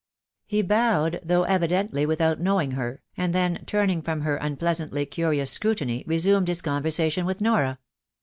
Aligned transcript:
He 0.47 0.63
bowed, 0.63 1.19
though 1.23 1.43
evidently 1.43 2.07
without 2.07 2.39
knowing 2.39 2.71
her, 2.71 3.03
and 3.15 3.35
then, 3.35 3.63
turning 3.67 4.01
from 4.01 4.21
her 4.21 4.35
unpleasantly 4.37 5.05
curious 5.05 5.51
scrutiny, 5.51 6.03
resumed 6.07 6.47
his 6.47 6.63
conversation 6.63 7.23
with 7.23 7.39
Nora. 7.39 7.77